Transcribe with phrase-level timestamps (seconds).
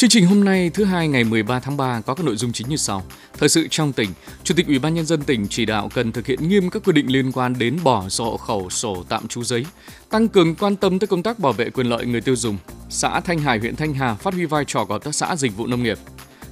[0.00, 2.68] Chương trình hôm nay thứ hai ngày 13 tháng 3 có các nội dung chính
[2.68, 3.02] như sau.
[3.38, 4.10] Thời sự trong tỉnh,
[4.44, 6.92] Chủ tịch Ủy ban nhân dân tỉnh chỉ đạo cần thực hiện nghiêm các quy
[6.92, 9.66] định liên quan đến bỏ sổ khẩu, sổ tạm trú giấy,
[10.10, 12.58] tăng cường quan tâm tới công tác bảo vệ quyền lợi người tiêu dùng.
[12.90, 15.56] Xã Thanh Hải, huyện Thanh Hà phát huy vai trò của hợp tác xã dịch
[15.56, 15.98] vụ nông nghiệp.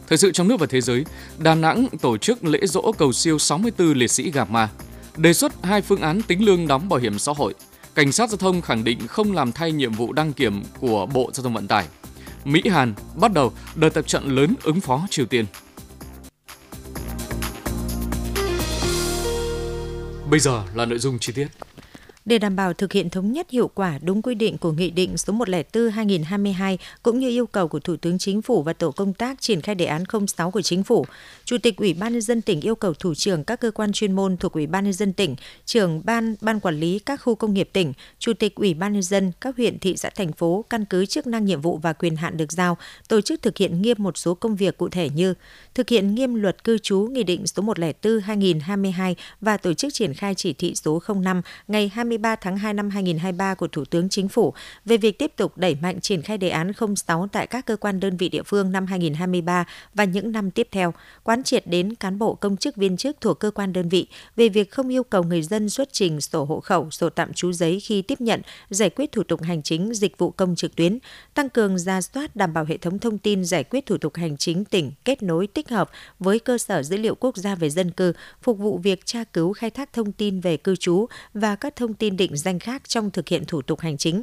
[0.09, 1.05] Thời sự trong nước và thế giới,
[1.39, 4.69] Đà Nẵng tổ chức lễ dỗ cầu siêu 64 liệt sĩ Gạc Ma.
[5.17, 7.55] Đề xuất hai phương án tính lương đóng bảo hiểm xã hội.
[7.95, 11.31] Cảnh sát giao thông khẳng định không làm thay nhiệm vụ đăng kiểm của Bộ
[11.33, 11.87] Giao thông Vận tải.
[12.45, 15.45] Mỹ Hàn bắt đầu đợt tập trận lớn ứng phó Triều Tiên.
[20.31, 21.49] Bây giờ là nội dung chi tiết.
[22.29, 25.17] Để đảm bảo thực hiện thống nhất hiệu quả đúng quy định của Nghị định
[25.17, 29.41] số 104-2022 cũng như yêu cầu của Thủ tướng Chính phủ và Tổ công tác
[29.41, 31.07] triển khai đề án 06 của Chính phủ,
[31.45, 34.13] Chủ tịch Ủy ban nhân dân tỉnh yêu cầu thủ trưởng các cơ quan chuyên
[34.13, 37.55] môn thuộc Ủy ban nhân dân tỉnh, trưởng ban ban quản lý các khu công
[37.55, 40.85] nghiệp tỉnh, Chủ tịch Ủy ban nhân dân các huyện thị xã thành phố căn
[40.85, 42.77] cứ chức năng nhiệm vụ và quyền hạn được giao,
[43.09, 45.35] tổ chức thực hiện nghiêm một số công việc cụ thể như
[45.75, 50.35] thực hiện nghiêm luật cư trú Nghị định số 104-2022 và tổ chức triển khai
[50.35, 51.89] chỉ thị số 05 ngày
[52.19, 55.77] 23 tháng 2 năm 2023 của Thủ tướng Chính phủ về việc tiếp tục đẩy
[55.83, 58.87] mạnh triển khai đề án 06 tại các cơ quan đơn vị địa phương năm
[58.87, 63.17] 2023 và những năm tiếp theo, quán triệt đến cán bộ công chức viên chức
[63.21, 66.45] thuộc cơ quan đơn vị về việc không yêu cầu người dân xuất trình sổ
[66.45, 69.95] hộ khẩu, sổ tạm trú giấy khi tiếp nhận, giải quyết thủ tục hành chính
[69.95, 70.99] dịch vụ công trực tuyến,
[71.35, 74.37] tăng cường ra soát đảm bảo hệ thống thông tin giải quyết thủ tục hành
[74.37, 77.91] chính tỉnh kết nối tích hợp với cơ sở dữ liệu quốc gia về dân
[77.91, 81.77] cư, phục vụ việc tra cứu khai thác thông tin về cư trú và các
[81.77, 84.23] thông tin định danh khác trong thực hiện thủ tục hành chính.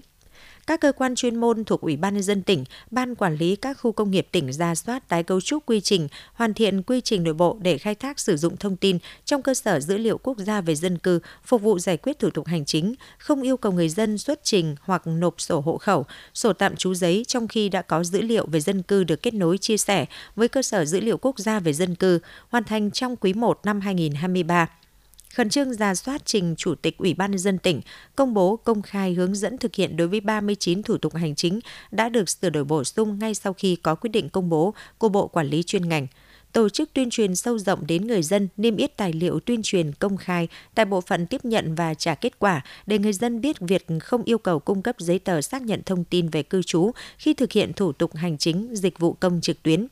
[0.67, 3.77] Các cơ quan chuyên môn thuộc Ủy ban nhân dân tỉnh, ban quản lý các
[3.81, 7.23] khu công nghiệp tỉnh ra soát tái cấu trúc quy trình, hoàn thiện quy trình
[7.23, 10.38] nội bộ để khai thác sử dụng thông tin trong cơ sở dữ liệu quốc
[10.38, 13.72] gia về dân cư, phục vụ giải quyết thủ tục hành chính, không yêu cầu
[13.72, 17.70] người dân xuất trình hoặc nộp sổ hộ khẩu, sổ tạm trú giấy trong khi
[17.70, 20.05] đã có dữ liệu về dân cư được kết nối chia sẻ
[20.36, 23.59] với cơ sở dữ liệu quốc gia về dân cư, hoàn thành trong quý 1
[23.64, 24.67] năm 2023
[25.35, 27.81] khẩn trương ra soát trình Chủ tịch Ủy ban nhân dân tỉnh,
[28.15, 31.59] công bố công khai hướng dẫn thực hiện đối với 39 thủ tục hành chính
[31.91, 35.09] đã được sửa đổi bổ sung ngay sau khi có quyết định công bố của
[35.09, 36.07] Bộ Quản lý chuyên ngành
[36.51, 39.91] tổ chức tuyên truyền sâu rộng đến người dân, niêm yết tài liệu tuyên truyền
[39.91, 43.59] công khai tại bộ phận tiếp nhận và trả kết quả để người dân biết
[43.59, 46.91] việc không yêu cầu cung cấp giấy tờ xác nhận thông tin về cư trú
[47.17, 49.87] khi thực hiện thủ tục hành chính dịch vụ công trực tuyến.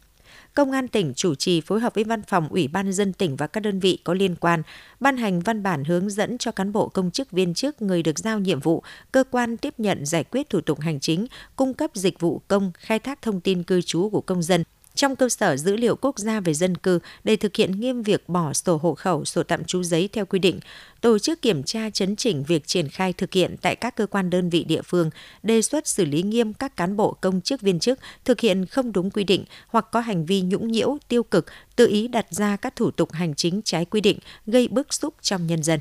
[0.53, 3.47] Công an tỉnh chủ trì phối hợp với Văn phòng Ủy ban dân tỉnh và
[3.47, 4.61] các đơn vị có liên quan,
[4.99, 8.19] ban hành văn bản hướng dẫn cho cán bộ công chức viên chức người được
[8.19, 11.25] giao nhiệm vụ, cơ quan tiếp nhận giải quyết thủ tục hành chính,
[11.55, 14.63] cung cấp dịch vụ công, khai thác thông tin cư trú của công dân
[14.95, 18.29] trong cơ sở dữ liệu quốc gia về dân cư để thực hiện nghiêm việc
[18.29, 20.59] bỏ sổ hộ khẩu, sổ tạm trú giấy theo quy định,
[21.01, 24.29] tổ chức kiểm tra chấn chỉnh việc triển khai thực hiện tại các cơ quan
[24.29, 25.09] đơn vị địa phương,
[25.43, 28.91] đề xuất xử lý nghiêm các cán bộ công chức viên chức thực hiện không
[28.91, 32.55] đúng quy định hoặc có hành vi nhũng nhiễu, tiêu cực, tự ý đặt ra
[32.55, 35.79] các thủ tục hành chính trái quy định, gây bức xúc trong nhân dân.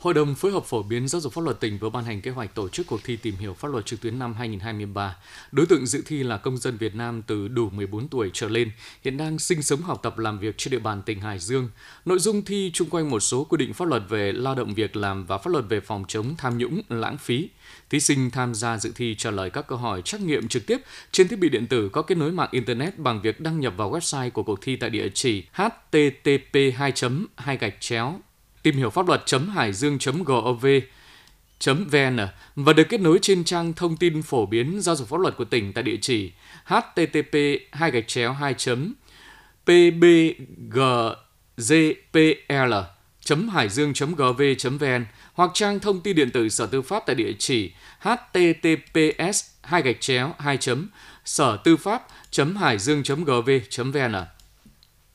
[0.00, 2.30] Hội đồng phối hợp phổ biến giáo dục pháp luật tỉnh vừa ban hành kế
[2.30, 5.16] hoạch tổ chức cuộc thi tìm hiểu pháp luật trực tuyến năm 2023.
[5.52, 8.70] Đối tượng dự thi là công dân Việt Nam từ đủ 14 tuổi trở lên,
[9.04, 11.68] hiện đang sinh sống học tập làm việc trên địa bàn tỉnh Hải Dương.
[12.04, 14.96] Nội dung thi chung quanh một số quy định pháp luật về lao động việc
[14.96, 17.48] làm và pháp luật về phòng chống tham nhũng, lãng phí.
[17.90, 20.80] Thí sinh tham gia dự thi trả lời các câu hỏi trắc nghiệm trực tiếp
[21.12, 23.92] trên thiết bị điện tử có kết nối mạng Internet bằng việc đăng nhập vào
[23.92, 26.92] website của cuộc thi tại địa chỉ http 2
[27.36, 28.20] 2 gạch chéo
[28.62, 30.66] tìm hiểu pháp luật hải dương gov
[31.64, 32.18] vn
[32.56, 35.44] và được kết nối trên trang thông tin phổ biến giáo dục pháp luật của
[35.44, 36.32] tỉnh tại địa chỉ
[36.64, 37.36] http
[37.72, 38.54] 2 gạch chéo 2
[39.66, 40.42] pbgzpl
[43.48, 47.32] hải dương gov vn hoặc trang thông tin điện tử sở tư pháp tại địa
[47.38, 50.58] chỉ https 2 gạch chéo 2
[51.24, 52.06] sở tư pháp
[52.56, 54.14] hải dương gov vn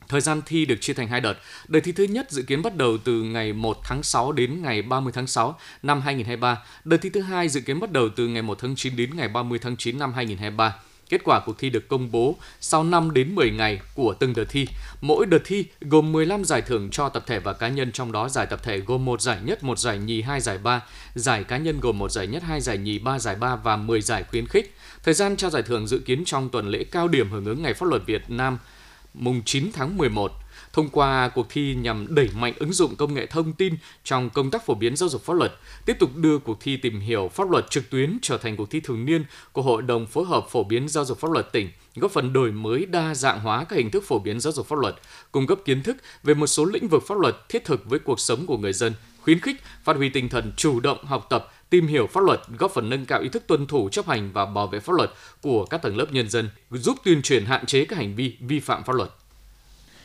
[0.09, 1.37] Thời gian thi được chia thành hai đợt.
[1.67, 4.81] Đợt thi thứ nhất dự kiến bắt đầu từ ngày 1 tháng 6 đến ngày
[4.81, 6.63] 30 tháng 6 năm 2023.
[6.83, 9.27] Đợt thi thứ hai dự kiến bắt đầu từ ngày 1 tháng 9 đến ngày
[9.27, 10.75] 30 tháng 9 năm 2023.
[11.09, 14.45] Kết quả cuộc thi được công bố sau 5 đến 10 ngày của từng đợt
[14.49, 14.67] thi.
[15.01, 18.29] Mỗi đợt thi gồm 15 giải thưởng cho tập thể và cá nhân, trong đó
[18.29, 20.81] giải tập thể gồm một giải nhất, một giải nhì, hai giải ba,
[21.15, 24.01] giải cá nhân gồm một giải nhất, hai giải nhì, ba giải ba và 10
[24.01, 24.75] giải khuyến khích.
[25.03, 27.73] Thời gian trao giải thưởng dự kiến trong tuần lễ cao điểm hưởng ứng Ngày
[27.73, 28.57] Pháp luật Việt Nam–
[29.17, 30.31] mùng 9 tháng 11
[30.73, 34.51] thông qua cuộc thi nhằm đẩy mạnh ứng dụng công nghệ thông tin trong công
[34.51, 35.53] tác phổ biến giáo dục pháp luật,
[35.85, 38.79] tiếp tục đưa cuộc thi tìm hiểu pháp luật trực tuyến trở thành cuộc thi
[38.79, 42.11] thường niên của Hội đồng phối hợp phổ biến giáo dục pháp luật tỉnh, góp
[42.11, 44.95] phần đổi mới đa dạng hóa các hình thức phổ biến giáo dục pháp luật,
[45.31, 48.19] cung cấp kiến thức về một số lĩnh vực pháp luật thiết thực với cuộc
[48.19, 51.87] sống của người dân, khuyến khích phát huy tinh thần chủ động học tập, tìm
[51.87, 54.67] hiểu pháp luật, góp phần nâng cao ý thức tuân thủ chấp hành và bảo
[54.67, 55.11] vệ pháp luật
[55.41, 58.59] của các tầng lớp nhân dân, giúp tuyên truyền hạn chế các hành vi vi
[58.59, 59.09] phạm pháp luật.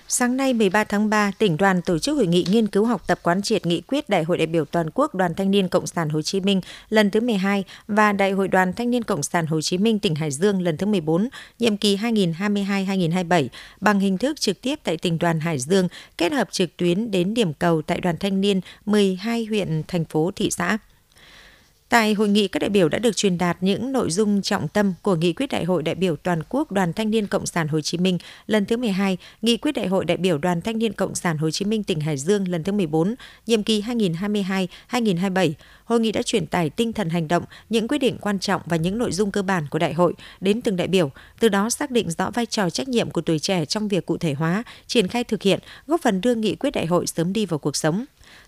[0.08, 3.18] Sáng nay 13 tháng 3, tỉnh đoàn tổ chức hội nghị nghiên cứu học tập
[3.22, 6.08] quán triệt nghị quyết Đại hội đại biểu toàn quốc Đoàn Thanh niên Cộng sản
[6.08, 9.60] Hồ Chí Minh lần thứ 12 và Đại hội Đoàn Thanh niên Cộng sản Hồ
[9.60, 11.28] Chí Minh tỉnh Hải Dương lần thứ 14,
[11.58, 13.48] nhiệm kỳ 2022-2027
[13.80, 15.88] bằng hình thức trực tiếp tại tỉnh đoàn Hải Dương
[16.18, 20.30] kết hợp trực tuyến đến điểm cầu tại Đoàn Thanh niên 12 huyện, thành phố,
[20.36, 20.78] thị xã.
[21.90, 24.94] Tại hội nghị, các đại biểu đã được truyền đạt những nội dung trọng tâm
[25.02, 27.80] của Nghị quyết Đại hội đại biểu toàn quốc Đoàn Thanh niên Cộng sản Hồ
[27.80, 31.14] Chí Minh lần thứ 12, Nghị quyết Đại hội đại biểu Đoàn Thanh niên Cộng
[31.14, 33.14] sản Hồ Chí Minh tỉnh Hải Dương lần thứ 14,
[33.46, 35.52] nhiệm kỳ 2022-2027.
[35.84, 38.76] Hội nghị đã truyền tải tinh thần hành động, những quyết định quan trọng và
[38.76, 41.10] những nội dung cơ bản của đại hội đến từng đại biểu,
[41.40, 44.16] từ đó xác định rõ vai trò trách nhiệm của tuổi trẻ trong việc cụ
[44.18, 47.46] thể hóa, triển khai thực hiện, góp phần đưa nghị quyết đại hội sớm đi
[47.46, 48.04] vào cuộc sống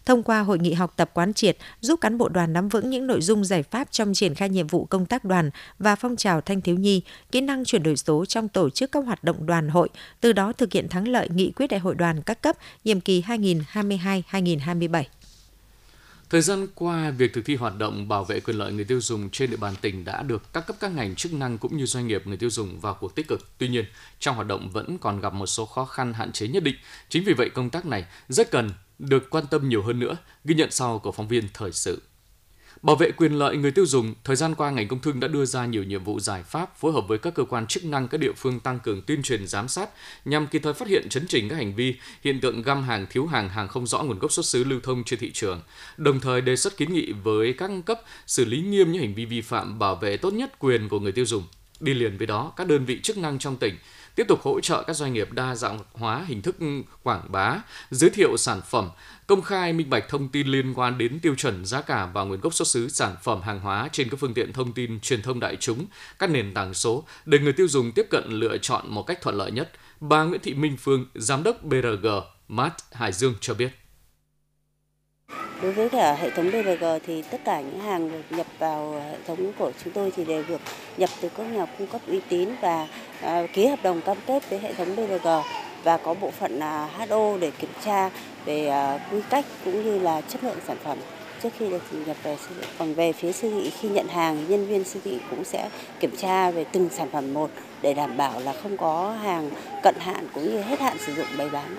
[0.07, 3.07] thông qua hội nghị học tập quán triệt giúp cán bộ đoàn nắm vững những
[3.07, 6.41] nội dung giải pháp trong triển khai nhiệm vụ công tác đoàn và phong trào
[6.41, 7.03] thanh thiếu nhi,
[7.33, 9.89] kỹ năng chuyển đổi số trong tổ chức các hoạt động đoàn hội,
[10.21, 13.23] từ đó thực hiện thắng lợi nghị quyết đại hội đoàn các cấp nhiệm kỳ
[13.23, 15.05] 2022-2027.
[16.33, 19.31] Thời gian qua, việc thực thi hoạt động bảo vệ quyền lợi người tiêu dùng
[19.31, 22.07] trên địa bàn tỉnh đã được các cấp các ngành chức năng cũng như doanh
[22.07, 23.49] nghiệp người tiêu dùng vào cuộc tích cực.
[23.59, 23.85] Tuy nhiên,
[24.19, 26.75] trong hoạt động vẫn còn gặp một số khó khăn hạn chế nhất định.
[27.09, 30.55] Chính vì vậy, công tác này rất cần được quan tâm nhiều hơn nữa, ghi
[30.55, 32.03] nhận sau của phóng viên thời sự.
[32.83, 35.45] Bảo vệ quyền lợi người tiêu dùng, thời gian qua ngành công thương đã đưa
[35.45, 38.19] ra nhiều nhiệm vụ giải pháp phối hợp với các cơ quan chức năng các
[38.19, 39.91] địa phương tăng cường tuyên truyền giám sát
[40.25, 41.95] nhằm kịp thời phát hiện chấn chỉnh các hành vi,
[42.25, 45.05] hiện tượng găm hàng, thiếu hàng, hàng không rõ nguồn gốc xuất xứ lưu thông
[45.05, 45.61] trên thị trường.
[45.97, 49.25] Đồng thời đề xuất kiến nghị với các cấp xử lý nghiêm những hành vi
[49.25, 51.43] vi phạm bảo vệ tốt nhất quyền của người tiêu dùng.
[51.81, 53.75] Đi liền với đó, các đơn vị chức năng trong tỉnh
[54.15, 56.57] tiếp tục hỗ trợ các doanh nghiệp đa dạng hóa hình thức
[57.03, 57.59] quảng bá,
[57.91, 58.91] giới thiệu sản phẩm,
[59.27, 62.41] công khai minh bạch thông tin liên quan đến tiêu chuẩn giá cả và nguồn
[62.41, 65.41] gốc xuất xứ sản phẩm hàng hóa trên các phương tiện thông tin truyền thông
[65.41, 65.87] đại chúng,
[66.19, 69.37] các nền tảng số để người tiêu dùng tiếp cận lựa chọn một cách thuận
[69.37, 69.73] lợi nhất.
[70.01, 72.07] Bà Nguyễn Thị Minh Phương, giám đốc BRG
[72.49, 73.82] Mart Hải Dương cho biết.
[75.63, 79.17] Đối với cả hệ thống BRG thì tất cả những hàng được nhập vào hệ
[79.27, 80.61] thống của chúng tôi thì đều được
[80.97, 82.87] nhập từ các nhà cung cấp uy tín và
[83.21, 85.29] à, ký hợp đồng cam kết với hệ thống BRG
[85.85, 88.11] và có bộ phận à, HO để kiểm tra
[88.45, 90.99] về à, quy cách cũng như là chất lượng sản phẩm
[91.43, 92.67] trước khi được nhập về siêu thị.
[92.79, 95.69] Còn về phía siêu thị khi nhận hàng, nhân viên siêu thị cũng sẽ
[96.01, 97.51] kiểm tra về từng sản phẩm một
[97.83, 99.51] để đảm bảo là không có hàng
[99.83, 101.77] cận hạn cũng như hết hạn sử dụng bày bán.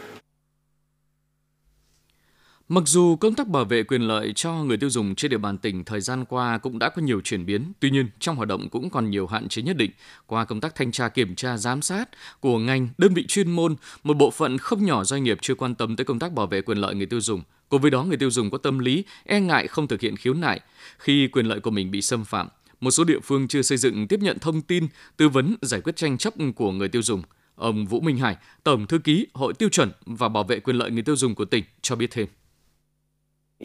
[2.69, 5.57] Mặc dù công tác bảo vệ quyền lợi cho người tiêu dùng trên địa bàn
[5.57, 8.69] tỉnh thời gian qua cũng đã có nhiều chuyển biến, tuy nhiên trong hoạt động
[8.69, 9.91] cũng còn nhiều hạn chế nhất định.
[10.25, 13.75] Qua công tác thanh tra kiểm tra giám sát của ngành, đơn vị chuyên môn,
[14.03, 16.61] một bộ phận không nhỏ doanh nghiệp chưa quan tâm tới công tác bảo vệ
[16.61, 17.41] quyền lợi người tiêu dùng.
[17.69, 20.33] Cùng với đó người tiêu dùng có tâm lý e ngại không thực hiện khiếu
[20.33, 20.61] nại
[20.99, 22.47] khi quyền lợi của mình bị xâm phạm.
[22.79, 24.87] Một số địa phương chưa xây dựng tiếp nhận thông tin,
[25.17, 27.21] tư vấn giải quyết tranh chấp của người tiêu dùng.
[27.55, 30.91] Ông Vũ Minh Hải, Tổng thư ký Hội Tiêu chuẩn và Bảo vệ quyền lợi
[30.91, 32.27] người tiêu dùng của tỉnh cho biết thêm.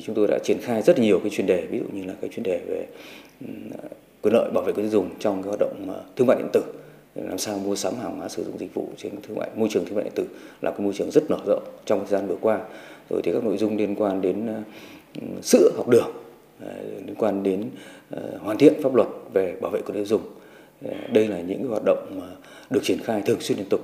[0.02, 2.30] Chúng tôi đã triển khai rất nhiều cái chuyên đề, ví dụ như là cái
[2.30, 2.86] chuyên đề về
[3.40, 3.46] ừ,
[4.22, 6.48] quyền lợi bảo vệ người tiêu dùng trong cái hoạt động ờ, thương mại điện
[6.52, 6.62] tử.
[7.14, 9.84] Làm sao mua sắm hàng hóa sử dụng dịch vụ trên thương mại môi trường
[9.84, 10.26] thương mại điện tử
[10.62, 12.60] là cái môi trường rất nở rộng trong thời gian vừa qua.
[13.10, 14.62] Rồi thì các nội dung liên quan đến ờ,
[15.20, 16.12] ừ, sữa học đường
[16.60, 16.74] ờ,
[17.06, 17.70] liên quan đến
[18.38, 20.22] hoàn thiện pháp luật về bảo vệ quyền tiêu dùng.
[21.12, 22.26] Đây là những hoạt động mà
[22.70, 23.80] được triển khai thường xuyên liên tục.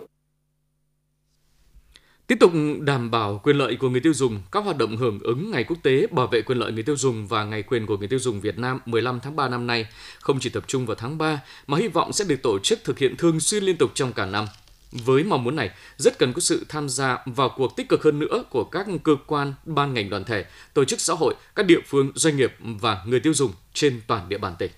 [2.26, 5.50] Tiếp tục đảm bảo quyền lợi của người tiêu dùng, các hoạt động hưởng ứng
[5.50, 8.08] Ngày Quốc tế bảo vệ quyền lợi người tiêu dùng và Ngày quyền của người
[8.08, 9.86] tiêu dùng Việt Nam 15 tháng 3 năm nay
[10.20, 12.98] không chỉ tập trung vào tháng 3 mà hy vọng sẽ được tổ chức thực
[12.98, 14.46] hiện thường xuyên liên tục trong cả năm.
[14.92, 18.18] Với mong muốn này, rất cần có sự tham gia vào cuộc tích cực hơn
[18.18, 21.80] nữa của các cơ quan, ban ngành đoàn thể, tổ chức xã hội, các địa
[21.86, 24.70] phương, doanh nghiệp và người tiêu dùng trên toàn địa bàn tỉnh.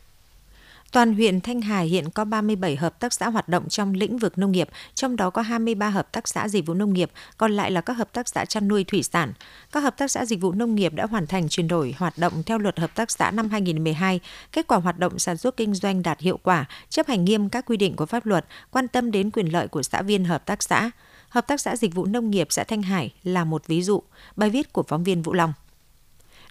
[0.92, 4.38] Toàn huyện Thanh Hải hiện có 37 hợp tác xã hoạt động trong lĩnh vực
[4.38, 7.70] nông nghiệp, trong đó có 23 hợp tác xã dịch vụ nông nghiệp, còn lại
[7.70, 9.32] là các hợp tác xã chăn nuôi thủy sản.
[9.72, 12.42] Các hợp tác xã dịch vụ nông nghiệp đã hoàn thành chuyển đổi hoạt động
[12.42, 14.20] theo luật hợp tác xã năm 2012.
[14.52, 17.66] Kết quả hoạt động sản xuất kinh doanh đạt hiệu quả, chấp hành nghiêm các
[17.66, 20.62] quy định của pháp luật, quan tâm đến quyền lợi của xã viên hợp tác
[20.62, 20.90] xã.
[21.28, 24.02] Hợp tác xã dịch vụ nông nghiệp xã Thanh Hải là một ví dụ.
[24.36, 25.52] Bài viết của phóng viên Vũ Long.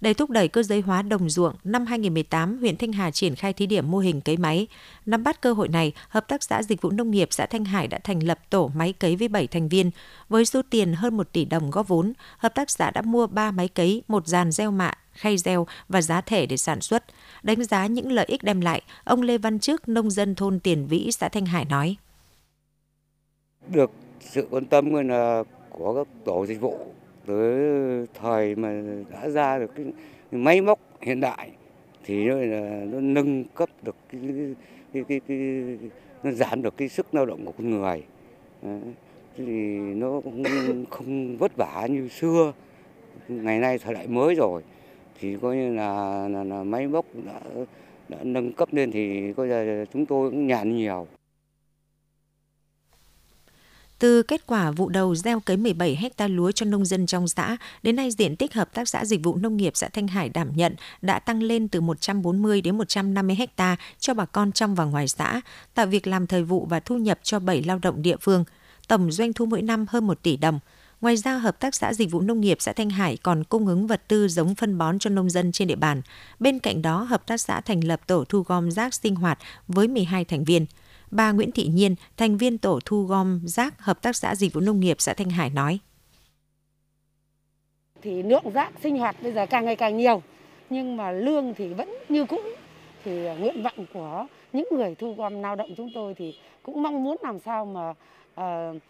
[0.01, 3.53] Để thúc đẩy cơ giới hóa đồng ruộng, năm 2018, huyện Thanh Hà triển khai
[3.53, 4.67] thí điểm mô hình cấy máy.
[5.05, 7.87] Nắm bắt cơ hội này, Hợp tác xã Dịch vụ Nông nghiệp xã Thanh Hải
[7.87, 9.91] đã thành lập tổ máy cấy với 7 thành viên.
[10.29, 13.51] Với số tiền hơn 1 tỷ đồng góp vốn, hợp tác xã đã mua 3
[13.51, 17.03] máy cấy, một dàn gieo mạ, khay gieo và giá thể để sản xuất.
[17.43, 20.87] Đánh giá những lợi ích đem lại, ông Lê Văn Trước, nông dân thôn Tiền
[20.87, 21.95] Vĩ, xã Thanh Hải nói.
[23.67, 24.91] Được sự quan tâm
[25.69, 26.93] của các tổ dịch vụ
[27.27, 29.86] tới thời mà đã ra được cái
[30.32, 31.51] máy móc hiện đại
[32.03, 32.36] thì nó,
[32.86, 34.22] nó nâng cấp được cái,
[34.94, 35.38] cái, cái, cái,
[36.24, 38.03] nó giảm được cái sức lao động của con người.
[39.38, 40.44] Thì nó cũng
[40.89, 42.53] không vất vả như xưa.
[43.27, 44.62] Ngày nay thời đại mới rồi
[45.20, 47.41] thì coi như là, là, là máy móc đã,
[48.10, 51.08] đã nâng cấp lên thì coi là chúng tôi cũng nhàn nhiều
[53.99, 57.57] từ kết quả vụ đầu gieo cấy 17 hecta lúa cho nông dân trong xã,
[57.83, 60.51] đến nay diện tích hợp tác xã dịch vụ nông nghiệp xã Thanh Hải đảm
[60.55, 65.07] nhận đã tăng lên từ 140 đến 150 hecta cho bà con trong và ngoài
[65.07, 65.41] xã,
[65.73, 68.43] tạo việc làm thời vụ và thu nhập cho 7 lao động địa phương.
[68.87, 70.59] Tổng doanh thu mỗi năm hơn 1 tỷ đồng.
[71.01, 73.87] Ngoài ra, Hợp tác xã Dịch vụ Nông nghiệp xã Thanh Hải còn cung ứng
[73.87, 76.01] vật tư giống phân bón cho nông dân trên địa bàn.
[76.39, 79.87] Bên cạnh đó, Hợp tác xã thành lập tổ thu gom rác sinh hoạt với
[79.87, 80.65] 12 thành viên–
[81.12, 84.62] Bà Nguyễn Thị Nhiên, thành viên tổ thu gom rác Hợp tác xã Dịch vụ
[84.62, 85.79] Nông nghiệp xã Thanh Hải nói.
[88.01, 90.21] Thì lượng rác sinh hoạt bây giờ càng ngày càng nhiều,
[90.69, 92.38] nhưng mà lương thì vẫn như cũ.
[93.03, 96.83] Thì à, nguyện vọng của những người thu gom lao động chúng tôi thì cũng
[96.83, 98.81] mong muốn làm sao mà uh,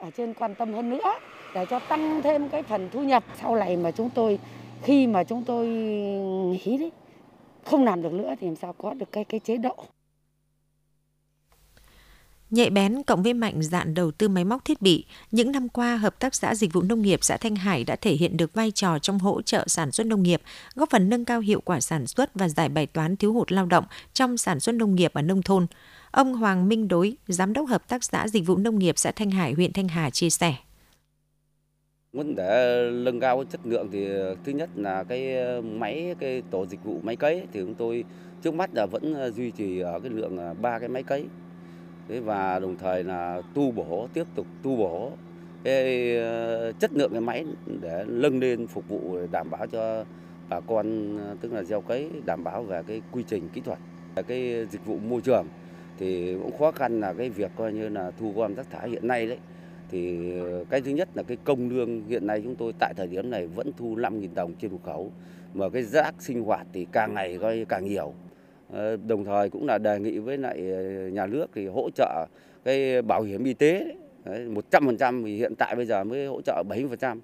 [0.00, 1.14] ở trên quan tâm hơn nữa
[1.54, 4.38] để cho tăng thêm cái phần thu nhập sau này mà chúng tôi
[4.82, 6.92] khi mà chúng tôi nghỉ đấy
[7.64, 9.76] không làm được nữa thì làm sao có được cái cái chế độ
[12.52, 15.96] Nhạy bén cộng với mạnh dạn đầu tư máy móc thiết bị, những năm qua,
[15.96, 18.70] Hợp tác xã Dịch vụ Nông nghiệp xã Thanh Hải đã thể hiện được vai
[18.70, 20.42] trò trong hỗ trợ sản xuất nông nghiệp,
[20.74, 23.66] góp phần nâng cao hiệu quả sản xuất và giải bài toán thiếu hụt lao
[23.66, 25.66] động trong sản xuất nông nghiệp ở nông thôn.
[26.10, 29.30] Ông Hoàng Minh Đối, Giám đốc Hợp tác xã Dịch vụ Nông nghiệp xã Thanh
[29.30, 30.54] Hải, huyện Thanh Hà chia sẻ.
[32.12, 34.08] Muốn để nâng cao chất lượng thì
[34.44, 38.04] thứ nhất là cái uh, máy, cái tổ dịch vụ máy cấy thì chúng tôi
[38.42, 41.24] trước mắt là vẫn uh, duy trì ở cái lượng uh, ba cái máy cấy
[42.08, 45.12] và đồng thời là tu bổ, tiếp tục tu bổ
[45.64, 47.44] cái ờ, chất lượng cái máy
[47.80, 50.04] để nâng lên, phục vụ, đảm bảo cho
[50.48, 53.78] bà con ờ, tức là gieo cấy, đảm bảo về cái quy trình kỹ thuật
[54.26, 55.46] cái dịch vụ môi trường.
[55.98, 59.08] Thì cũng khó khăn là cái việc coi như là thu gom rác thải hiện
[59.08, 59.38] nay đấy.
[59.90, 63.06] Thì ờ, cái thứ nhất là cái công lương hiện nay chúng tôi tại thời
[63.06, 65.12] điểm này vẫn thu 5.000 đồng trên một khẩu.
[65.54, 68.14] Mà cái rác sinh hoạt thì càng ngày coi càng nhiều.
[68.72, 72.26] Ờ, đồng thời cũng là đề nghị với lại ờ, nhà nước thì hỗ trợ
[72.64, 73.94] cái bảo hiểm y tế
[74.48, 77.20] một trăm phần trăm thì hiện tại bây giờ mới hỗ trợ 70%.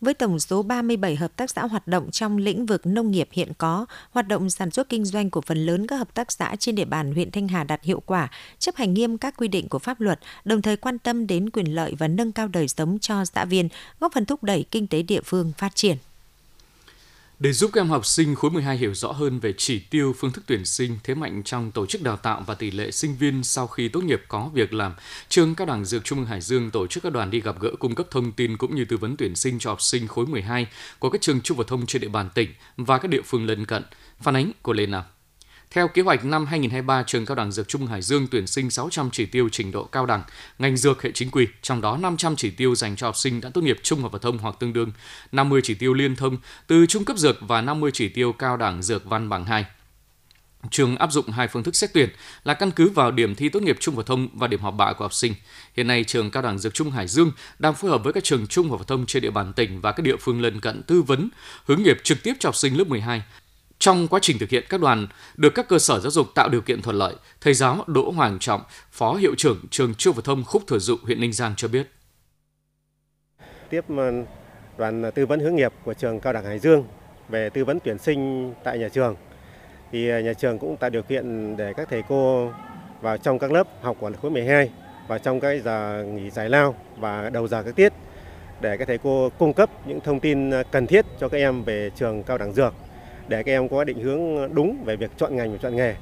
[0.00, 3.52] Với tổng số 37 hợp tác xã hoạt động trong lĩnh vực nông nghiệp hiện
[3.58, 6.74] có, hoạt động sản xuất kinh doanh của phần lớn các hợp tác xã trên
[6.74, 9.78] địa bàn huyện Thanh Hà đạt hiệu quả, chấp hành nghiêm các quy định của
[9.78, 13.24] pháp luật, đồng thời quan tâm đến quyền lợi và nâng cao đời sống cho
[13.24, 13.68] xã viên,
[14.00, 15.96] góp phần thúc đẩy kinh tế địa phương phát triển.
[17.40, 20.32] Để giúp các em học sinh khối 12 hiểu rõ hơn về chỉ tiêu, phương
[20.32, 23.44] thức tuyển sinh, thế mạnh trong tổ chức đào tạo và tỷ lệ sinh viên
[23.44, 24.92] sau khi tốt nghiệp có việc làm,
[25.28, 27.70] trường Cao đẳng Dược Trung ương Hải Dương tổ chức các đoàn đi gặp gỡ
[27.78, 30.66] cung cấp thông tin cũng như tư vấn tuyển sinh cho học sinh khối 12
[30.98, 33.66] của các trường trung phổ thông trên địa bàn tỉnh và các địa phương lân
[33.66, 33.82] cận.
[34.20, 35.04] Phản ánh của Lê Nam.
[35.70, 39.10] Theo kế hoạch năm 2023, trường Cao đẳng Dược Trung Hải Dương tuyển sinh 600
[39.10, 40.22] chỉ tiêu trình độ cao đẳng,
[40.58, 43.50] ngành dược hệ chính quy, trong đó 500 chỉ tiêu dành cho học sinh đã
[43.54, 44.92] tốt nghiệp trung học phổ thông hoặc tương đương,
[45.32, 48.82] 50 chỉ tiêu liên thông từ trung cấp dược và 50 chỉ tiêu cao đẳng
[48.82, 49.64] dược văn bằng 2.
[50.70, 52.08] Trường áp dụng hai phương thức xét tuyển
[52.44, 54.92] là căn cứ vào điểm thi tốt nghiệp trung phổ thông và điểm học bạ
[54.92, 55.34] của học sinh.
[55.76, 58.46] Hiện nay, trường Cao đẳng Dược Trung Hải Dương đang phối hợp với các trường
[58.46, 61.02] trung học phổ thông trên địa bàn tỉnh và các địa phương lân cận tư
[61.02, 61.28] vấn,
[61.64, 63.22] hướng nghiệp trực tiếp cho học sinh lớp 12
[63.78, 65.06] trong quá trình thực hiện các đoàn,
[65.36, 68.38] được các cơ sở giáo dục tạo điều kiện thuận lợi, thầy giáo Đỗ Hoàng
[68.38, 71.68] Trọng, Phó Hiệu trưởng trường Trung phổ thông Khúc Thừa Dụ, huyện Ninh Giang cho
[71.68, 71.86] biết.
[73.70, 74.12] Tiếp ờ,
[74.78, 76.84] đoàn tư vấn hướng nghiệp của trường Cao đẳng Hải Dương
[77.28, 79.16] về tư vấn tuyển sinh tại nhà trường.
[79.92, 82.52] Thì ờ, nhà trường cũng tạo điều kiện để các thầy cô
[83.00, 84.70] vào trong các lớp học của khối 12
[85.08, 87.92] và trong cái giờ nghỉ giải lao và đầu giờ các tiết
[88.60, 91.64] để các thầy cô cung cấp những thông tin ờ, cần thiết cho các em
[91.64, 92.74] về trường cao đẳng dược
[93.28, 95.94] để các em có định hướng đúng về việc chọn ngành và chọn nghề.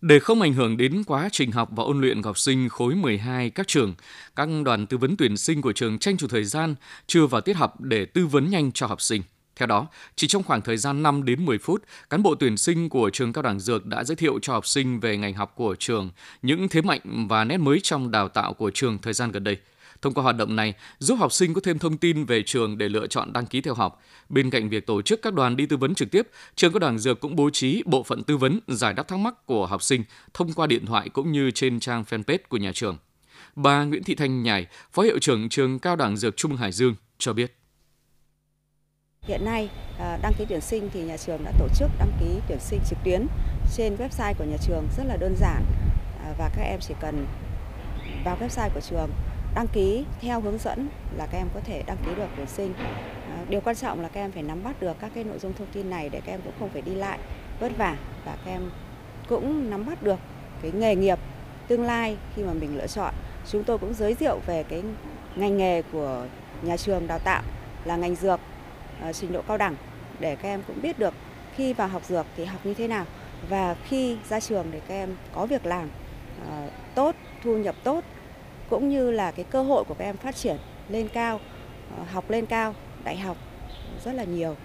[0.00, 2.94] Để không ảnh hưởng đến quá trình học và ôn luyện của học sinh khối
[2.94, 3.94] 12 các trường,
[4.36, 6.74] các đoàn tư vấn tuyển sinh của trường tranh thủ thời gian
[7.06, 9.22] chưa vào tiết học để tư vấn nhanh cho học sinh.
[9.56, 9.86] Theo đó,
[10.16, 13.32] chỉ trong khoảng thời gian 5 đến 10 phút, cán bộ tuyển sinh của trường
[13.32, 16.10] Cao đẳng Dược đã giới thiệu cho học sinh về ngành học của trường,
[16.42, 19.56] những thế mạnh và nét mới trong đào tạo của trường thời gian gần đây–
[20.02, 22.88] Thông qua hoạt động này, giúp học sinh có thêm thông tin về trường để
[22.88, 24.02] lựa chọn đăng ký theo học.
[24.28, 26.98] Bên cạnh việc tổ chức các đoàn đi tư vấn trực tiếp, trường cao đẳng
[26.98, 30.04] dược cũng bố trí bộ phận tư vấn giải đáp thắc mắc của học sinh
[30.34, 32.98] thông qua điện thoại cũng như trên trang fanpage của nhà trường.
[33.56, 36.94] Bà Nguyễn Thị Thanh Nhài, Phó Hiệu trưởng trường Cao đẳng Dược Trung Hải Dương
[37.18, 37.54] cho biết.
[39.26, 39.68] Hiện nay
[39.98, 42.80] à, đăng ký tuyển sinh thì nhà trường đã tổ chức đăng ký tuyển sinh
[42.88, 43.26] trực tuyến
[43.76, 45.62] trên website của nhà trường rất là đơn giản
[46.24, 47.26] à, và các em chỉ cần
[48.24, 49.10] vào website của trường,
[49.54, 52.74] đăng ký theo hướng dẫn là các em có thể đăng ký được tuyển sinh.
[53.30, 55.52] À, điều quan trọng là các em phải nắm bắt được các cái nội dung
[55.52, 57.18] thông tin này để các em cũng không phải đi lại
[57.60, 58.70] vất vả và các em
[59.28, 60.18] cũng nắm bắt được
[60.62, 61.18] cái nghề nghiệp
[61.68, 63.14] tương lai khi mà mình lựa chọn.
[63.50, 64.82] Chúng tôi cũng giới thiệu về cái
[65.36, 66.26] ngành nghề của
[66.62, 67.42] nhà trường đào tạo
[67.84, 68.40] là ngành dược
[69.00, 69.76] À, trình độ cao đẳng
[70.20, 71.14] để các em cũng biết được
[71.56, 73.06] khi vào học dược thì học như thế nào
[73.48, 75.88] và khi ra trường để các em có việc làm
[76.50, 78.04] à, tốt, thu nhập tốt
[78.70, 80.56] cũng như là cái cơ hội của các em phát triển
[80.88, 81.40] lên cao,
[81.98, 82.74] à, học lên cao,
[83.04, 83.36] đại học
[84.04, 84.56] rất là nhiều.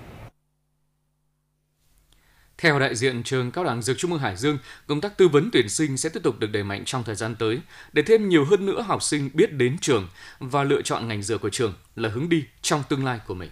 [2.58, 4.58] Theo đại diện trường Cao đẳng Dược Trung ương Hải Dương,
[4.88, 7.36] công tác tư vấn tuyển sinh sẽ tiếp tục được đẩy mạnh trong thời gian
[7.36, 7.60] tới
[7.94, 10.08] để thêm nhiều hơn nữa học sinh biết đến trường
[10.40, 13.50] và lựa chọn ngành dược của trường là hướng đi trong tương lai của mình.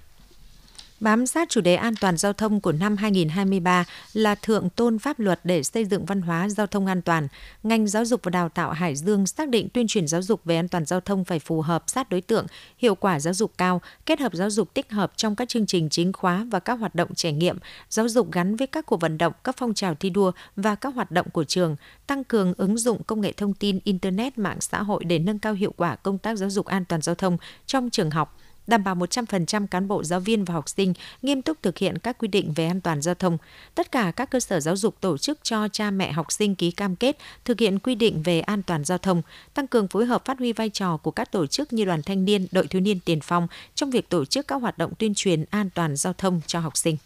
[0.99, 5.19] Bám sát chủ đề an toàn giao thông của năm 2023 là thượng tôn pháp
[5.19, 7.27] luật để xây dựng văn hóa giao thông an toàn.
[7.63, 10.55] Ngành giáo dục và đào tạo Hải Dương xác định tuyên truyền giáo dục về
[10.55, 13.81] an toàn giao thông phải phù hợp sát đối tượng, hiệu quả giáo dục cao,
[14.05, 16.95] kết hợp giáo dục tích hợp trong các chương trình chính khóa và các hoạt
[16.95, 17.57] động trải nghiệm,
[17.89, 20.95] giáo dục gắn với các cuộc vận động, các phong trào thi đua và các
[20.95, 21.75] hoạt động của trường,
[22.07, 25.53] tăng cường ứng dụng công nghệ thông tin, internet, mạng xã hội để nâng cao
[25.53, 28.38] hiệu quả công tác giáo dục an toàn giao thông trong trường học
[28.69, 32.17] đảm bảo 100% cán bộ giáo viên và học sinh nghiêm túc thực hiện các
[32.17, 33.37] quy định về an toàn giao thông.
[33.75, 36.71] Tất cả các cơ sở giáo dục tổ chức cho cha mẹ học sinh ký
[36.71, 39.21] cam kết thực hiện quy định về an toàn giao thông,
[39.53, 42.25] tăng cường phối hợp phát huy vai trò của các tổ chức như đoàn thanh
[42.25, 45.45] niên, đội thiếu niên tiền phong trong việc tổ chức các hoạt động tuyên truyền
[45.49, 46.97] an toàn giao thông cho học sinh.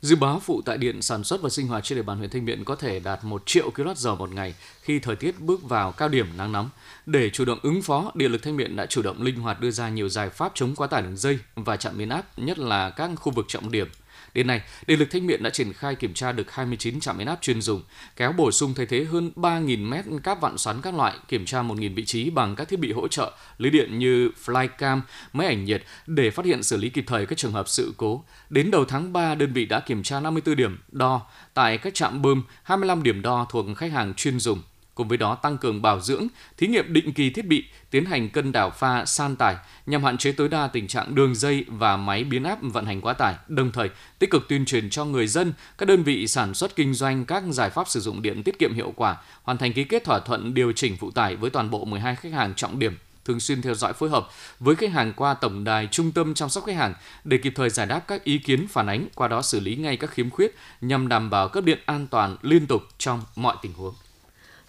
[0.00, 2.44] Dự báo phụ tại điện sản xuất và sinh hoạt trên địa bàn huyện Thanh
[2.44, 6.08] Miện có thể đạt 1 triệu kWh một ngày khi thời tiết bước vào cao
[6.08, 6.70] điểm nắng nóng.
[7.06, 9.70] Để chủ động ứng phó, Điện lực Thanh Miện đã chủ động linh hoạt đưa
[9.70, 12.90] ra nhiều giải pháp chống quá tải đường dây và chạm biến áp, nhất là
[12.90, 13.88] các khu vực trọng điểm–
[14.34, 17.26] Đến nay, Điện lực Thanh Miện đã triển khai kiểm tra được 29 trạm biến
[17.26, 17.82] áp chuyên dùng,
[18.16, 21.62] kéo bổ sung thay thế hơn 3.000 mét cáp vặn xoắn các loại, kiểm tra
[21.62, 25.00] 1.000 vị trí bằng các thiết bị hỗ trợ lưới điện như flycam,
[25.32, 28.24] máy ảnh nhiệt để phát hiện xử lý kịp thời các trường hợp sự cố.
[28.50, 32.22] Đến đầu tháng 3, đơn vị đã kiểm tra 54 điểm đo tại các trạm
[32.22, 34.62] bơm, 25 điểm đo thuộc khách hàng chuyên dùng.
[34.96, 38.28] Cùng với đó tăng cường bảo dưỡng, thí nghiệm định kỳ thiết bị, tiến hành
[38.28, 39.56] cân đảo pha san tải
[39.86, 43.00] nhằm hạn chế tối đa tình trạng đường dây và máy biến áp vận hành
[43.00, 46.54] quá tải, đồng thời tích cực tuyên truyền cho người dân, các đơn vị sản
[46.54, 49.72] xuất kinh doanh các giải pháp sử dụng điện tiết kiệm hiệu quả, hoàn thành
[49.72, 52.78] ký kết thỏa thuận điều chỉnh phụ tải với toàn bộ 12 khách hàng trọng
[52.78, 54.28] điểm thường xuyên theo dõi phối hợp
[54.60, 57.70] với khách hàng qua tổng đài trung tâm chăm sóc khách hàng để kịp thời
[57.70, 60.54] giải đáp các ý kiến phản ánh, qua đó xử lý ngay các khiếm khuyết
[60.80, 63.94] nhằm đảm bảo cấp điện an toàn liên tục trong mọi tình huống.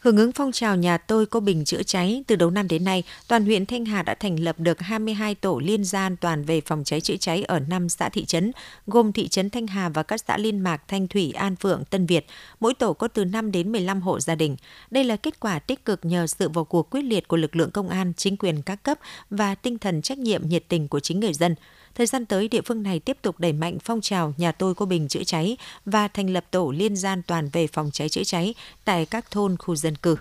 [0.01, 3.03] Hưởng ứng phong trào nhà tôi có bình chữa cháy, từ đầu năm đến nay,
[3.27, 6.61] toàn huyện Thanh Hà đã thành lập được 22 tổ liên gia an toàn về
[6.61, 8.51] phòng cháy chữa cháy ở 5 xã thị trấn,
[8.87, 12.05] gồm thị trấn Thanh Hà và các xã Liên Mạc, Thanh Thủy, An Phượng, Tân
[12.05, 12.25] Việt.
[12.59, 14.55] Mỗi tổ có từ 5 đến 15 hộ gia đình.
[14.91, 17.71] Đây là kết quả tích cực nhờ sự vào cuộc quyết liệt của lực lượng
[17.71, 21.19] công an, chính quyền các cấp và tinh thần trách nhiệm nhiệt tình của chính
[21.19, 21.55] người dân.
[21.97, 24.85] Thời gian tới, địa phương này tiếp tục đẩy mạnh phong trào nhà tôi có
[24.85, 28.53] bình chữa cháy và thành lập tổ liên gian toàn về phòng cháy chữa cháy
[28.85, 30.15] tại các thôn khu dân cư.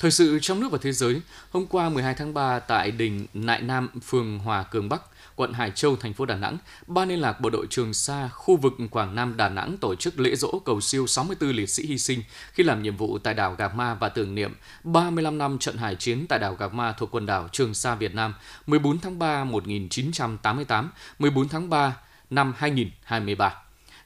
[0.00, 3.62] Thời sự trong nước và thế giới, hôm qua 12 tháng 3 tại đình Nại
[3.62, 5.02] Nam, phường Hòa Cường Bắc,
[5.36, 8.56] quận Hải Châu, thành phố Đà Nẵng, Ban liên lạc Bộ đội Trường Sa, khu
[8.56, 11.98] vực Quảng Nam, Đà Nẵng tổ chức lễ dỗ cầu siêu 64 liệt sĩ hy
[11.98, 15.76] sinh khi làm nhiệm vụ tại đảo Gạc Ma và tưởng niệm 35 năm trận
[15.76, 18.34] hải chiến tại đảo Gạc Ma thuộc quần đảo Trường Sa, Việt Nam,
[18.66, 21.96] 14 tháng 3 1988, 14 tháng 3
[22.30, 23.54] năm 2023.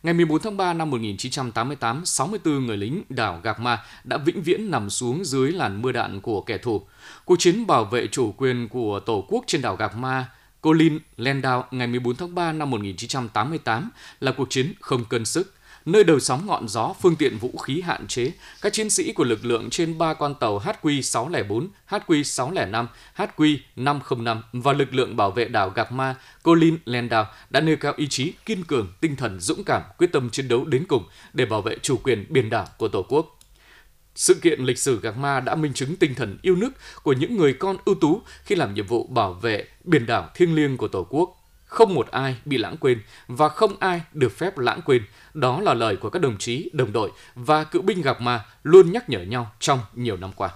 [0.05, 4.71] Ngày 14 tháng 3 năm 1988, 64 người lính đảo Gạc Ma đã vĩnh viễn
[4.71, 6.87] nằm xuống dưới làn mưa đạn của kẻ thù.
[7.25, 11.65] Cuộc chiến bảo vệ chủ quyền của Tổ quốc trên đảo Gạc Ma Colin Landau
[11.71, 13.91] ngày 14 tháng 3 năm 1988
[14.21, 15.55] là cuộc chiến không cân sức.
[15.87, 19.25] Nơi đầu sóng ngọn gió, phương tiện vũ khí hạn chế, các chiến sĩ của
[19.25, 25.71] lực lượng trên ba con tàu HQ-604, HQ-605, HQ-505 và lực lượng bảo vệ đảo
[25.71, 29.83] Gạc Ma, Colin Landau đã nêu cao ý chí, kiên cường, tinh thần dũng cảm,
[29.99, 33.03] quyết tâm chiến đấu đến cùng để bảo vệ chủ quyền biển đảo của Tổ
[33.09, 33.39] quốc.
[34.15, 36.71] Sự kiện lịch sử Gạc Ma đã minh chứng tinh thần yêu nước
[37.03, 40.55] của những người con ưu tú khi làm nhiệm vụ bảo vệ biển đảo thiêng
[40.55, 41.44] liêng của Tổ quốc.
[41.75, 45.03] Không một ai bị lãng quên và không ai được phép lãng quên.
[45.35, 48.93] Đó là lời của các đồng chí, đồng đội và cựu binh gặp Ma luôn
[48.93, 50.51] nhắc nhở nhau trong nhiều năm qua.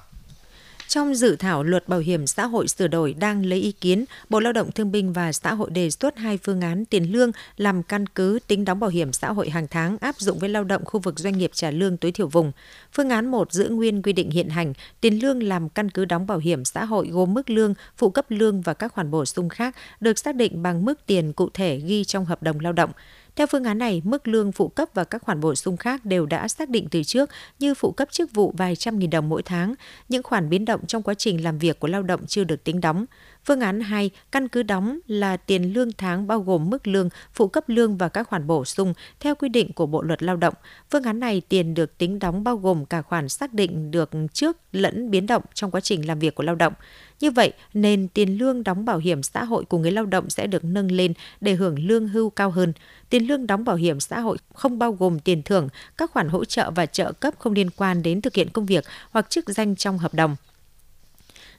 [0.89, 4.41] Trong dự thảo luật bảo hiểm xã hội sửa đổi đang lấy ý kiến, Bộ
[4.41, 7.83] Lao động Thương binh và Xã hội đề xuất hai phương án tiền lương làm
[7.83, 10.85] căn cứ tính đóng bảo hiểm xã hội hàng tháng áp dụng với lao động
[10.85, 12.53] khu vực doanh nghiệp trả lương tối thiểu vùng.
[12.93, 16.27] Phương án 1 giữ nguyên quy định hiện hành, tiền lương làm căn cứ đóng
[16.27, 19.49] bảo hiểm xã hội gồm mức lương, phụ cấp lương và các khoản bổ sung
[19.49, 22.91] khác được xác định bằng mức tiền cụ thể ghi trong hợp đồng lao động.
[23.37, 26.27] Theo phương án này, mức lương phụ cấp và các khoản bổ sung khác đều
[26.27, 29.43] đã xác định từ trước như phụ cấp chức vụ vài trăm nghìn đồng mỗi
[29.43, 29.75] tháng.
[30.09, 32.81] Những khoản biến động trong quá trình làm việc của lao động chưa được tính
[32.81, 33.05] đóng.
[33.49, 37.49] Phương án 2, căn cứ đóng là tiền lương tháng bao gồm mức lương, phụ
[37.49, 40.55] cấp lương và các khoản bổ sung theo quy định của Bộ luật Lao động.
[40.91, 44.57] Phương án này tiền được tính đóng bao gồm cả khoản xác định được trước
[44.73, 46.73] lẫn biến động trong quá trình làm việc của lao động.
[47.21, 50.47] Như vậy, nên tiền lương đóng bảo hiểm xã hội của người lao động sẽ
[50.47, 52.73] được nâng lên để hưởng lương hưu cao hơn.
[53.11, 56.45] Tiền lương đóng bảo hiểm xã hội không bao gồm tiền thưởng, các khoản hỗ
[56.45, 59.77] trợ và trợ cấp không liên quan đến thực hiện công việc hoặc chức danh
[59.77, 60.37] trong hợp đồng.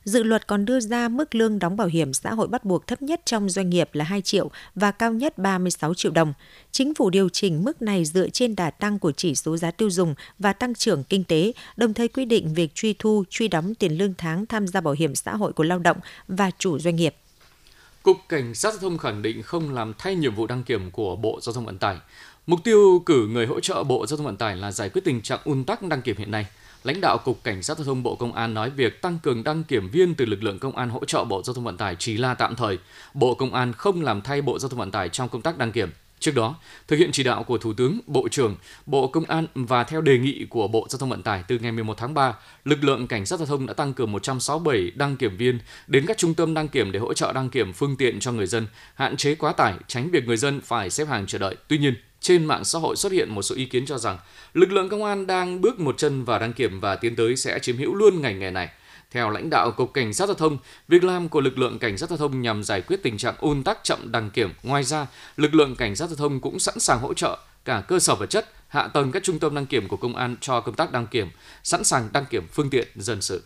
[0.10, 3.02] Dự luật còn đưa ra mức lương đóng bảo hiểm xã hội bắt buộc thấp
[3.02, 6.34] nhất trong doanh nghiệp là 2 triệu và cao nhất 36 triệu đồng.
[6.72, 9.90] Chính phủ điều chỉnh mức này dựa trên đà tăng của chỉ số giá tiêu
[9.90, 13.76] dùng và tăng trưởng kinh tế, đồng thời quy định việc truy thu, truy đóng
[13.76, 16.96] tiền lương tháng tham gia bảo hiểm xã hội của lao động và chủ doanh
[16.96, 17.16] nghiệp.
[18.04, 21.16] Cục Cảnh sát Giao thông khẳng định không làm thay nhiệm vụ đăng kiểm của
[21.16, 21.98] Bộ Giao thông Vận tải.
[22.48, 25.22] Mục tiêu cử người hỗ trợ Bộ Giao thông Vận tải là giải quyết tình
[25.22, 26.46] trạng un tắc đăng kiểm hiện nay–
[26.84, 29.64] lãnh đạo Cục Cảnh sát Giao thông Bộ Công an nói việc tăng cường đăng
[29.64, 32.18] kiểm viên từ lực lượng công an hỗ trợ Bộ Giao thông Vận tải chỉ
[32.18, 32.78] là tạm thời.
[33.14, 35.72] Bộ Công an không làm thay Bộ Giao thông Vận tải trong công tác đăng
[35.72, 35.90] kiểm.
[36.20, 36.56] Trước đó,
[36.88, 40.18] thực hiện chỉ đạo của Thủ tướng, Bộ trưởng, Bộ Công an và theo đề
[40.18, 42.34] nghị của Bộ Giao thông Vận tải từ ngày 11 tháng 3,
[42.66, 46.18] lực lượng cảnh sát giao thông đã tăng cường 167 đăng kiểm viên đến các
[46.18, 49.18] trung tâm đăng kiểm để hỗ trợ đăng kiểm phương tiện cho người dân, hạn
[49.18, 51.56] chế quá tải, tránh việc người dân phải xếp hàng chờ đợi.
[51.68, 54.18] Tuy nhiên, trên mạng xã hội xuất hiện một số ý kiến cho rằng
[54.54, 57.60] lực lượng công an đang bước một chân vào đăng kiểm và tiến tới sẽ
[57.60, 58.70] chiếm hữu luôn ngành nghề này.
[59.12, 62.10] Theo lãnh đạo Cục Cảnh sát Giao thông, việc làm của lực lượng Cảnh sát
[62.10, 64.54] Giao thông nhằm giải quyết tình trạng ùn tắc chậm đăng kiểm.
[64.64, 68.00] Ngoài ra, lực lượng Cảnh sát Giao thông cũng sẵn sàng hỗ trợ cả cơ
[68.00, 70.76] sở vật chất, hạ tầng các trung tâm đăng kiểm của công an cho công
[70.76, 71.30] tác đăng kiểm,
[71.64, 73.44] sẵn sàng đăng kiểm phương tiện dân sự.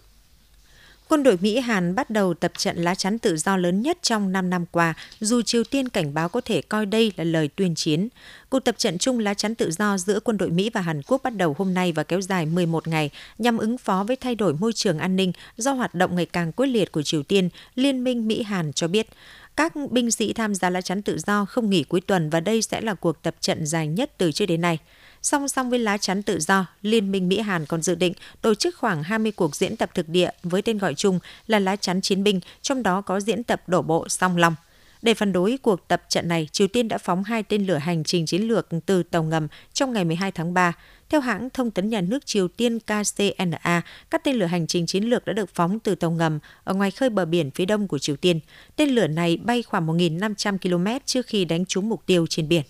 [1.09, 4.31] Quân đội Mỹ Hàn bắt đầu tập trận lá chắn tự do lớn nhất trong
[4.31, 7.75] 5 năm qua, dù Triều Tiên cảnh báo có thể coi đây là lời tuyên
[7.75, 8.07] chiến.
[8.49, 11.23] Cuộc tập trận chung lá chắn tự do giữa quân đội Mỹ và Hàn Quốc
[11.23, 14.53] bắt đầu hôm nay và kéo dài 11 ngày nhằm ứng phó với thay đổi
[14.53, 18.03] môi trường an ninh do hoạt động ngày càng quyết liệt của Triều Tiên, Liên
[18.03, 19.07] minh Mỹ-Hàn cho biết.
[19.55, 22.61] Các binh sĩ tham gia lá chắn tự do không nghỉ cuối tuần và đây
[22.61, 24.77] sẽ là cuộc tập trận dài nhất từ trước đến nay.
[25.23, 28.75] Song song với lá chắn tự do, Liên minh Mỹ-Hàn còn dự định tổ chức
[28.77, 32.23] khoảng 20 cuộc diễn tập thực địa với tên gọi chung là lá chắn chiến
[32.23, 34.55] binh, trong đó có diễn tập đổ bộ song long.
[35.01, 38.03] Để phản đối cuộc tập trận này, Triều Tiên đã phóng hai tên lửa hành
[38.03, 40.73] trình chiến lược từ tàu ngầm trong ngày 12 tháng 3.
[41.09, 45.03] Theo hãng thông tấn nhà nước Triều Tiên KCNA, các tên lửa hành trình chiến
[45.03, 47.99] lược đã được phóng từ tàu ngầm ở ngoài khơi bờ biển phía đông của
[47.99, 48.39] Triều Tiên.
[48.75, 52.63] Tên lửa này bay khoảng 1.500 km trước khi đánh trúng mục tiêu trên biển.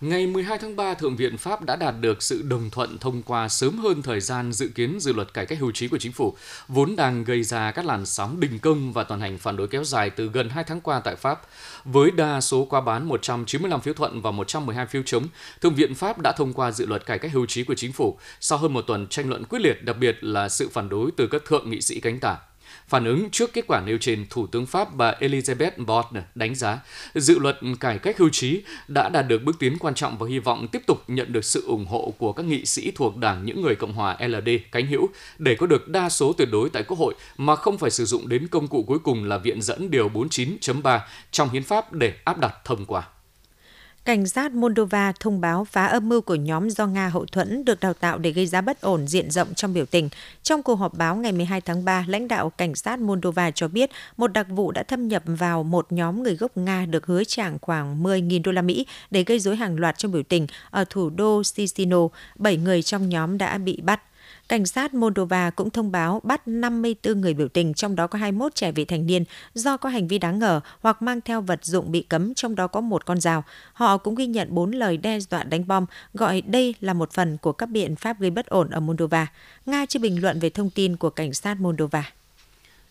[0.00, 3.48] Ngày 12 tháng 3, Thượng viện Pháp đã đạt được sự đồng thuận thông qua
[3.48, 6.36] sớm hơn thời gian dự kiến dự luật cải cách hưu trí của chính phủ,
[6.68, 9.84] vốn đang gây ra các làn sóng đình công và toàn hành phản đối kéo
[9.84, 11.42] dài từ gần 2 tháng qua tại Pháp.
[11.84, 15.24] Với đa số qua bán 195 phiếu thuận và 112 phiếu chống,
[15.60, 18.18] Thượng viện Pháp đã thông qua dự luật cải cách hưu trí của chính phủ
[18.40, 21.26] sau hơn một tuần tranh luận quyết liệt, đặc biệt là sự phản đối từ
[21.26, 22.36] các thượng nghị sĩ cánh tả.
[22.88, 26.78] Phản ứng trước kết quả nêu trên, Thủ tướng Pháp bà Elizabeth Borne đánh giá
[27.14, 30.38] dự luật cải cách hưu trí đã đạt được bước tiến quan trọng và hy
[30.38, 33.62] vọng tiếp tục nhận được sự ủng hộ của các nghị sĩ thuộc Đảng những
[33.62, 36.98] người Cộng hòa LD cánh hữu để có được đa số tuyệt đối tại Quốc
[36.98, 40.08] hội mà không phải sử dụng đến công cụ cuối cùng là viện dẫn điều
[40.08, 43.08] 49.3 trong hiến pháp để áp đặt thông qua.
[44.06, 47.80] Cảnh sát Moldova thông báo phá âm mưu của nhóm do Nga hậu thuẫn được
[47.80, 50.08] đào tạo để gây ra bất ổn diện rộng trong biểu tình.
[50.42, 53.90] Trong cuộc họp báo ngày 12 tháng 3, lãnh đạo cảnh sát Moldova cho biết
[54.16, 57.50] một đặc vụ đã thâm nhập vào một nhóm người gốc Nga được hứa trả
[57.60, 61.10] khoảng 10.000 đô la Mỹ để gây rối hàng loạt trong biểu tình ở thủ
[61.10, 62.08] đô Sisino.
[62.36, 64.00] Bảy người trong nhóm đã bị bắt.
[64.48, 68.54] Cảnh sát Moldova cũng thông báo bắt 54 người biểu tình, trong đó có 21
[68.54, 71.92] trẻ vị thành niên do có hành vi đáng ngờ hoặc mang theo vật dụng
[71.92, 73.44] bị cấm, trong đó có một con dao.
[73.72, 77.36] Họ cũng ghi nhận 4 lời đe dọa đánh bom, gọi đây là một phần
[77.38, 79.26] của các biện pháp gây bất ổn ở Moldova.
[79.66, 82.12] Nga chưa bình luận về thông tin của cảnh sát Moldova.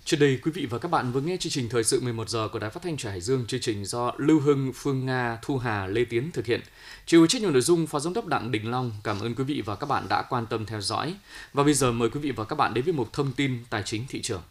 [0.05, 2.47] Trước đây, quý vị và các bạn vừa nghe chương trình Thời sự 11 giờ
[2.47, 5.57] của Đài Phát thanh Trẻ Hải Dương, chương trình do Lưu Hưng, Phương Nga, Thu
[5.57, 6.61] Hà, Lê Tiến thực hiện.
[7.05, 8.91] Chịu trách nhiệm nội dung Phó Giám đốc Đặng Đình Long.
[9.03, 11.15] Cảm ơn quý vị và các bạn đã quan tâm theo dõi.
[11.53, 13.83] Và bây giờ mời quý vị và các bạn đến với một thông tin tài
[13.85, 14.41] chính thị trường.